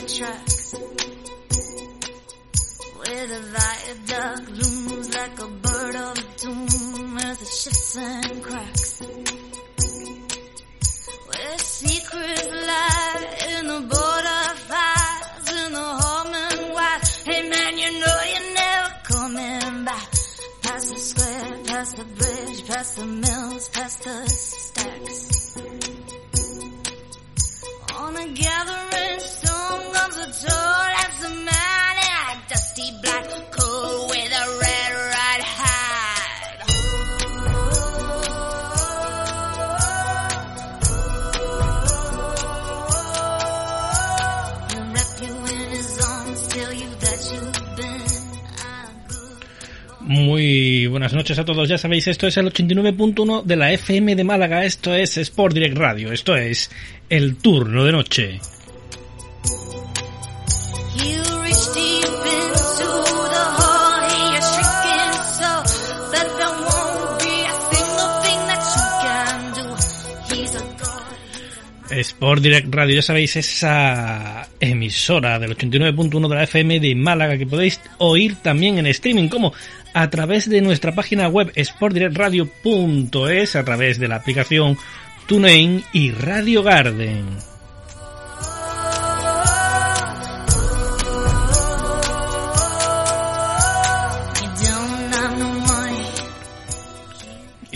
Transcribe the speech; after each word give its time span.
The 0.00 0.06
tracks. 0.06 0.74
Where 2.98 3.26
the 3.26 3.40
viaduct 3.54 4.50
looms 4.50 5.14
like 5.14 5.40
a 5.40 5.48
bird 5.48 5.96
of 5.96 6.36
doom 6.36 7.18
as 7.18 7.42
it 7.42 7.48
shifts 7.48 7.96
and 7.96 8.42
cracks. 8.42 9.00
Where 11.26 11.58
secrets 11.58 12.48
lie 12.50 13.36
in 13.56 13.66
the 13.66 13.80
border 13.80 14.54
fires, 14.68 15.50
in 15.64 15.72
the 15.72 15.88
home 16.02 16.34
and 16.34 16.74
wide. 16.74 17.02
Hey 17.24 17.48
man, 17.48 17.78
you 17.78 17.90
know 18.00 18.20
you're 18.32 18.54
never 18.54 18.94
coming 19.04 19.84
back. 19.84 20.10
Past 20.62 20.94
the 20.94 21.00
square, 21.00 21.58
past 21.64 21.96
the 21.96 22.04
bridge, 22.04 22.66
past 22.66 22.96
the 22.96 23.06
mills, 23.06 23.68
past 23.70 24.04
the 24.04 24.26
stacks. 24.28 25.56
On 27.96 28.16
a 28.16 28.28
gathering 28.28 28.57
Buenas 50.88 51.12
noches 51.12 51.38
a 51.38 51.44
todos, 51.44 51.68
ya 51.68 51.76
sabéis, 51.76 52.06
esto 52.06 52.26
es 52.26 52.36
el 52.38 52.52
89.1 52.52 53.44
de 53.44 53.56
la 53.56 53.72
FM 53.72 54.16
de 54.16 54.24
Málaga, 54.24 54.64
esto 54.64 54.94
es 54.94 55.16
Sport 55.18 55.54
Direct 55.54 55.76
Radio, 55.76 56.10
esto 56.10 56.36
es 56.36 56.70
el 57.10 57.36
turno 57.36 57.84
de 57.84 57.92
noche. 57.92 58.40
Sport 71.98 72.42
Direct 72.42 72.74
Radio, 72.74 72.96
ya 72.96 73.02
sabéis, 73.02 73.36
esa 73.36 74.48
emisora 74.60 75.38
del 75.38 75.56
89.1 75.56 76.28
de 76.28 76.34
la 76.34 76.42
FM 76.44 76.80
de 76.80 76.94
Málaga 76.94 77.36
que 77.36 77.46
podéis 77.46 77.80
oír 77.98 78.36
también 78.36 78.78
en 78.78 78.86
streaming, 78.86 79.28
como 79.28 79.52
a 79.94 80.10
través 80.10 80.48
de 80.48 80.60
nuestra 80.60 80.94
página 80.94 81.28
web 81.28 81.52
sportdirectradio.es, 81.56 83.56
a 83.56 83.64
través 83.64 83.98
de 83.98 84.08
la 84.08 84.16
aplicación 84.16 84.76
TuneIn 85.26 85.82
y 85.92 86.12
Radio 86.12 86.62
Garden. 86.62 87.47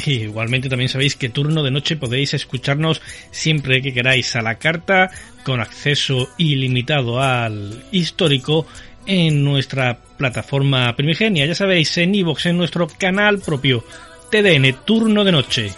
Y 0.06 0.22
igualmente 0.22 0.68
también 0.68 0.88
sabéis 0.88 1.16
que 1.16 1.28
turno 1.28 1.62
de 1.62 1.70
noche 1.70 1.96
podéis 1.96 2.34
escucharnos 2.34 3.00
siempre 3.30 3.82
que 3.82 3.92
queráis 3.92 4.34
a 4.36 4.42
la 4.42 4.56
carta 4.56 5.10
con 5.44 5.60
acceso 5.60 6.28
ilimitado 6.38 7.20
al 7.20 7.84
histórico 7.92 8.66
en 9.06 9.44
nuestra 9.44 9.98
plataforma 10.16 10.94
primigenia. 10.96 11.46
Ya 11.46 11.54
sabéis, 11.54 11.96
en 11.98 12.14
iVoox, 12.14 12.46
en 12.46 12.56
nuestro 12.58 12.86
canal 12.86 13.40
propio 13.40 13.84
TDN 14.30 14.84
Turno 14.84 15.24
de 15.24 15.32
Noche. 15.32 15.72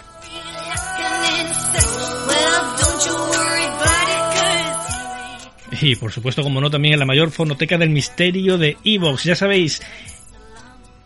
Y 5.81 5.95
por 5.95 6.11
supuesto, 6.11 6.41
como 6.41 6.61
no, 6.61 6.69
también 6.69 6.93
en 6.93 6.99
la 6.99 7.05
mayor 7.05 7.31
fonoteca 7.31 7.77
del 7.77 7.89
misterio 7.89 8.57
de 8.57 8.77
iVoox. 8.83 9.23
Ya 9.23 9.35
sabéis, 9.35 9.81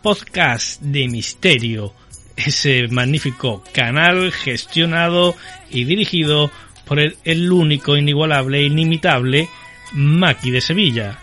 podcast 0.02 0.80
de 0.80 1.08
misterio. 1.08 1.94
Ese 2.36 2.88
magnífico 2.88 3.62
canal 3.72 4.32
gestionado 4.32 5.34
y 5.70 5.84
dirigido 5.84 6.50
por 6.86 6.98
el, 7.00 7.16
el 7.24 7.50
único, 7.52 7.96
inigualable, 7.96 8.62
inimitable 8.62 9.48
Maki 9.92 10.50
de 10.50 10.60
Sevilla. 10.60 11.18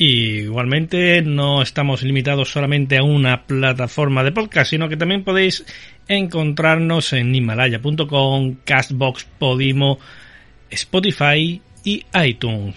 Y 0.00 0.42
igualmente 0.42 1.22
no 1.22 1.60
estamos 1.60 2.04
limitados 2.04 2.52
solamente 2.52 2.96
a 2.98 3.02
una 3.02 3.42
plataforma 3.42 4.22
de 4.22 4.30
podcast, 4.30 4.70
sino 4.70 4.88
que 4.88 4.96
también 4.96 5.24
podéis 5.24 5.66
encontrarnos 6.06 7.12
en 7.12 7.34
himalaya.com, 7.34 8.58
Castbox, 8.64 9.24
Podimo, 9.40 9.98
Spotify 10.70 11.60
y 11.82 12.04
iTunes. 12.14 12.76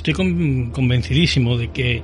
Estoy 0.00 0.14
con- 0.14 0.70
convencidísimo 0.70 1.58
de 1.58 1.68
que 1.72 2.02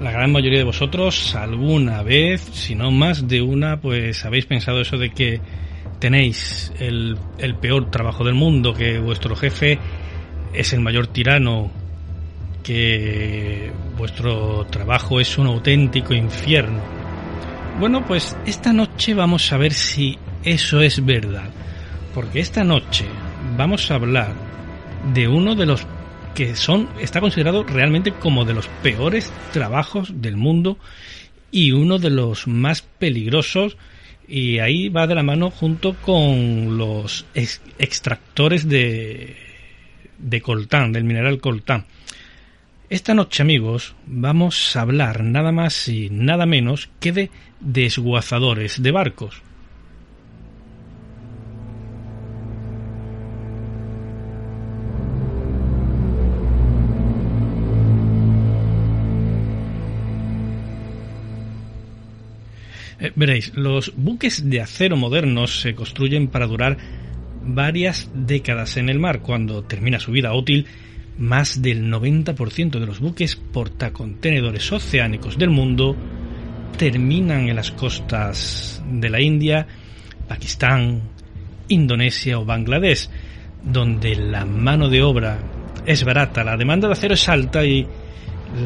la 0.00 0.12
gran 0.12 0.32
mayoría 0.32 0.60
de 0.60 0.64
vosotros 0.64 1.34
alguna 1.34 2.02
vez, 2.02 2.40
si 2.40 2.74
no 2.74 2.90
más 2.90 3.28
de 3.28 3.42
una, 3.42 3.82
pues 3.82 4.24
habéis 4.24 4.46
pensado 4.46 4.80
eso 4.80 4.96
de 4.96 5.10
que 5.10 5.38
tenéis 5.98 6.72
el 6.80 7.18
peor 7.60 7.90
trabajo 7.90 8.24
del 8.24 8.32
mundo, 8.32 8.72
que 8.72 8.98
vuestro 8.98 9.36
jefe 9.36 9.78
es 10.54 10.72
el 10.72 10.80
mayor 10.80 11.06
tirano, 11.08 11.70
que 12.62 13.70
vuestro 13.98 14.64
trabajo 14.70 15.20
es 15.20 15.36
un 15.36 15.48
auténtico 15.48 16.14
infierno. 16.14 16.80
Bueno, 17.78 18.06
pues 18.06 18.34
esta 18.46 18.72
noche 18.72 19.12
vamos 19.12 19.52
a 19.52 19.58
ver 19.58 19.74
si 19.74 20.16
eso 20.44 20.80
es 20.80 21.04
verdad. 21.04 21.50
Porque 22.14 22.40
esta 22.40 22.64
noche 22.64 23.04
vamos 23.58 23.90
a 23.90 23.96
hablar 23.96 24.32
de 25.12 25.28
uno 25.28 25.54
de 25.54 25.66
los 25.66 25.86
que 26.34 26.56
son 26.56 26.88
está 27.00 27.20
considerado 27.20 27.64
realmente 27.64 28.12
como 28.12 28.44
de 28.44 28.54
los 28.54 28.68
peores 28.82 29.32
trabajos 29.52 30.22
del 30.22 30.36
mundo 30.36 30.78
y 31.50 31.72
uno 31.72 31.98
de 31.98 32.10
los 32.10 32.46
más 32.46 32.82
peligrosos 32.82 33.76
y 34.26 34.58
ahí 34.60 34.88
va 34.88 35.06
de 35.06 35.14
la 35.14 35.22
mano 35.22 35.50
junto 35.50 35.94
con 35.94 36.78
los 36.78 37.26
extractores 37.34 38.68
de, 38.68 39.36
de 40.18 40.40
coltán, 40.40 40.92
del 40.92 41.04
mineral 41.04 41.40
coltán. 41.40 41.86
Esta 42.88 43.14
noche, 43.14 43.42
amigos, 43.42 43.94
vamos 44.06 44.76
a 44.76 44.82
hablar 44.82 45.24
nada 45.24 45.50
más 45.50 45.88
y 45.88 46.08
nada 46.10 46.46
menos 46.46 46.90
que 47.00 47.12
de 47.12 47.30
desguazadores 47.60 48.82
de 48.82 48.90
barcos. 48.90 49.42
Veréis, 63.14 63.52
los 63.54 63.92
buques 63.96 64.48
de 64.48 64.60
acero 64.60 64.96
modernos 64.96 65.60
se 65.60 65.74
construyen 65.74 66.28
para 66.28 66.46
durar 66.46 66.78
varias 67.44 68.10
décadas 68.14 68.76
en 68.76 68.88
el 68.88 68.98
mar. 68.98 69.20
Cuando 69.20 69.62
termina 69.64 69.98
su 69.98 70.12
vida 70.12 70.34
útil, 70.34 70.66
más 71.18 71.62
del 71.62 71.90
90% 71.90 72.78
de 72.78 72.86
los 72.86 73.00
buques 73.00 73.36
portacontenedores 73.36 74.72
oceánicos 74.72 75.38
del 75.38 75.50
mundo 75.50 75.96
terminan 76.76 77.48
en 77.48 77.56
las 77.56 77.70
costas 77.70 78.82
de 78.90 79.10
la 79.10 79.20
India, 79.20 79.66
Pakistán, 80.26 81.02
Indonesia 81.68 82.38
o 82.38 82.44
Bangladesh, 82.44 83.08
donde 83.62 84.16
la 84.16 84.44
mano 84.44 84.88
de 84.88 85.02
obra 85.02 85.38
es 85.86 86.04
barata, 86.04 86.44
la 86.44 86.56
demanda 86.56 86.88
de 86.88 86.94
acero 86.94 87.14
es 87.14 87.28
alta 87.28 87.64
y 87.64 87.86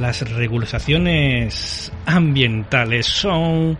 las 0.00 0.28
regulaciones 0.30 1.92
ambientales 2.06 3.06
son 3.06 3.78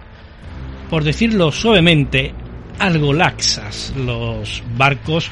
por 0.91 1.05
decirlo 1.05 1.53
suavemente, 1.53 2.33
algo 2.79 3.13
laxas. 3.13 3.93
Los 3.97 4.63
barcos 4.77 5.31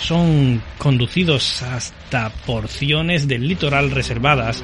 son 0.00 0.62
conducidos 0.78 1.62
hasta 1.62 2.30
porciones 2.46 3.28
del 3.28 3.46
litoral 3.46 3.90
reservadas 3.90 4.62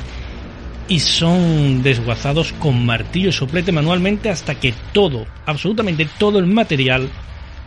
y 0.88 1.00
son 1.00 1.82
desguazados 1.82 2.53
con 2.55 2.87
martillo 2.87 3.31
y 3.31 3.32
soplete 3.32 3.73
manualmente 3.73 4.31
hasta 4.31 4.55
que 4.55 4.73
todo, 4.93 5.26
absolutamente 5.44 6.08
todo 6.19 6.38
el 6.38 6.47
material 6.47 7.08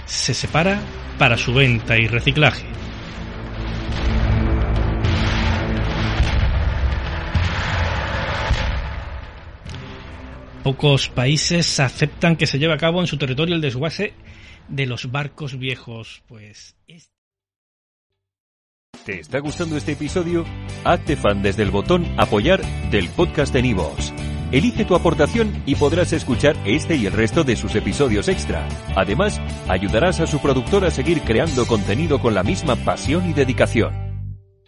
se 0.06 0.34
separa 0.34 0.80
para 1.18 1.38
su 1.38 1.54
venta 1.54 1.98
y 1.98 2.08
reciclaje. 2.08 2.66
Pocos 10.64 11.08
países 11.08 11.80
aceptan 11.80 12.36
que 12.36 12.46
se 12.46 12.60
lleve 12.60 12.74
a 12.74 12.78
cabo 12.78 13.00
en 13.00 13.08
su 13.08 13.18
territorio 13.18 13.56
el 13.56 13.62
desguace 13.62 14.14
de 14.68 14.86
los 14.86 15.12
barcos 15.12 15.58
viejos, 15.58 16.22
pues... 16.28 16.76
¿Te 19.06 19.22
está 19.22 19.40
gustando 19.40 19.78
este 19.78 19.94
episodio? 19.94 20.46
Hazte 20.84 21.16
fan 21.16 21.42
desde 21.42 21.64
el 21.64 21.72
botón 21.72 22.06
apoyar 22.18 22.62
del 22.92 23.08
podcast 23.10 23.54
de 23.54 23.62
Nivos. 23.62 24.14
Elige 24.52 24.84
tu 24.84 24.96
aportación 24.96 25.64
y 25.66 25.76
podrás 25.76 26.12
escuchar 26.12 26.56
este 26.66 26.96
y 26.96 27.06
el 27.06 27.14
resto 27.14 27.44
de 27.44 27.56
sus 27.56 27.76
episodios 27.76 28.28
extra. 28.28 28.68
Además, 28.96 29.40
ayudarás 29.68 30.20
a 30.20 30.28
su 30.28 30.40
productor 30.40 30.86
a 30.86 30.92
seguir 30.92 31.22
creando 31.22 31.66
contenido 31.66 32.20
con 32.20 32.34
la 32.34 32.44
misma 32.44 32.76
pasión 32.76 33.30
y 33.30 33.34
dedicación. 33.34 34.09